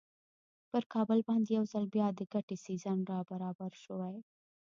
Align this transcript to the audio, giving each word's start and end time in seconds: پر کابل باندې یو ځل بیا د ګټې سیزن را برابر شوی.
پر 0.69 0.83
کابل 0.93 1.19
باندې 1.29 1.49
یو 1.57 1.65
ځل 1.73 1.85
بیا 1.95 2.07
د 2.13 2.19
ګټې 2.33 2.57
سیزن 2.65 2.97
را 3.11 3.19
برابر 3.29 3.71
شوی. 3.83 4.15